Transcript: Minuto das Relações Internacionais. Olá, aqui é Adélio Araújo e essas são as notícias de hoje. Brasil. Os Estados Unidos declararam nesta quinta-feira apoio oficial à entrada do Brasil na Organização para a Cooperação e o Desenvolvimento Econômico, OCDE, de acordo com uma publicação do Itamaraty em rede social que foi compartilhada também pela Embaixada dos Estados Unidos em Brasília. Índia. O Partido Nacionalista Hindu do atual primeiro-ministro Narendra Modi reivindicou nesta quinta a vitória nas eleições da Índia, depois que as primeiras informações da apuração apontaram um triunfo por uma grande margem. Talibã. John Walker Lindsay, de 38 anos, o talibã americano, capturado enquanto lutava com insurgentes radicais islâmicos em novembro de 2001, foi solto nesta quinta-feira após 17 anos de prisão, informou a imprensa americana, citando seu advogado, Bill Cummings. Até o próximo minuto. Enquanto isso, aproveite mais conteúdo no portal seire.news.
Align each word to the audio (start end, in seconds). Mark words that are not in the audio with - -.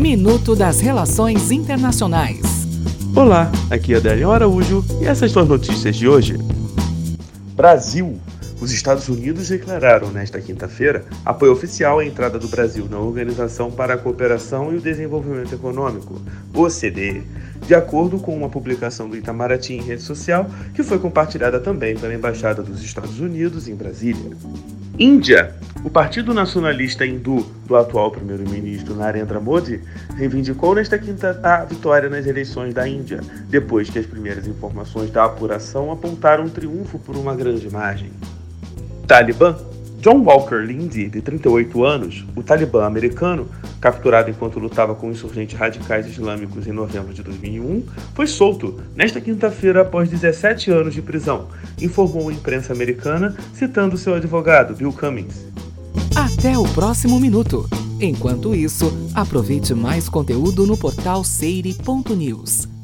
Minuto 0.00 0.56
das 0.56 0.80
Relações 0.80 1.50
Internacionais. 1.50 2.40
Olá, 3.14 3.52
aqui 3.70 3.92
é 3.92 3.98
Adélio 3.98 4.32
Araújo 4.32 4.82
e 4.98 5.04
essas 5.04 5.30
são 5.30 5.42
as 5.42 5.48
notícias 5.48 5.94
de 5.94 6.08
hoje. 6.08 6.38
Brasil. 7.54 8.18
Os 8.60 8.72
Estados 8.72 9.08
Unidos 9.08 9.48
declararam 9.48 10.10
nesta 10.10 10.38
quinta-feira 10.38 11.04
apoio 11.24 11.52
oficial 11.52 11.98
à 11.98 12.04
entrada 12.04 12.38
do 12.38 12.46
Brasil 12.46 12.86
na 12.90 12.98
Organização 12.98 13.70
para 13.70 13.94
a 13.94 13.98
Cooperação 13.98 14.70
e 14.70 14.76
o 14.76 14.80
Desenvolvimento 14.80 15.54
Econômico, 15.54 16.20
OCDE, 16.54 17.22
de 17.66 17.74
acordo 17.74 18.18
com 18.18 18.36
uma 18.36 18.50
publicação 18.50 19.08
do 19.08 19.16
Itamaraty 19.16 19.72
em 19.72 19.82
rede 19.82 20.02
social 20.02 20.46
que 20.74 20.82
foi 20.82 20.98
compartilhada 20.98 21.58
também 21.58 21.96
pela 21.96 22.12
Embaixada 22.12 22.62
dos 22.62 22.82
Estados 22.82 23.18
Unidos 23.18 23.66
em 23.66 23.74
Brasília. 23.74 24.36
Índia. 24.98 25.54
O 25.82 25.88
Partido 25.88 26.34
Nacionalista 26.34 27.06
Hindu 27.06 27.46
do 27.66 27.74
atual 27.74 28.10
primeiro-ministro 28.10 28.94
Narendra 28.94 29.40
Modi 29.40 29.80
reivindicou 30.14 30.74
nesta 30.74 30.98
quinta 30.98 31.40
a 31.42 31.64
vitória 31.64 32.10
nas 32.10 32.26
eleições 32.26 32.74
da 32.74 32.86
Índia, 32.86 33.22
depois 33.48 33.88
que 33.88 33.98
as 33.98 34.04
primeiras 34.04 34.46
informações 34.46 35.10
da 35.10 35.24
apuração 35.24 35.90
apontaram 35.90 36.44
um 36.44 36.50
triunfo 36.50 36.98
por 36.98 37.16
uma 37.16 37.34
grande 37.34 37.70
margem. 37.70 38.10
Talibã. 39.10 39.56
John 39.98 40.22
Walker 40.22 40.64
Lindsay, 40.64 41.08
de 41.08 41.20
38 41.20 41.84
anos, 41.84 42.24
o 42.36 42.44
talibã 42.44 42.86
americano, 42.86 43.48
capturado 43.80 44.30
enquanto 44.30 44.60
lutava 44.60 44.94
com 44.94 45.10
insurgentes 45.10 45.58
radicais 45.58 46.06
islâmicos 46.06 46.68
em 46.68 46.72
novembro 46.72 47.12
de 47.12 47.20
2001, 47.20 47.84
foi 48.14 48.28
solto 48.28 48.80
nesta 48.94 49.20
quinta-feira 49.20 49.82
após 49.82 50.08
17 50.08 50.70
anos 50.70 50.94
de 50.94 51.02
prisão, 51.02 51.48
informou 51.82 52.28
a 52.28 52.32
imprensa 52.32 52.72
americana, 52.72 53.34
citando 53.52 53.98
seu 53.98 54.14
advogado, 54.14 54.76
Bill 54.76 54.92
Cummings. 54.92 55.44
Até 56.14 56.56
o 56.56 56.62
próximo 56.68 57.18
minuto. 57.18 57.68
Enquanto 58.00 58.54
isso, 58.54 59.10
aproveite 59.12 59.74
mais 59.74 60.08
conteúdo 60.08 60.68
no 60.68 60.76
portal 60.78 61.24
seire.news. 61.24 62.79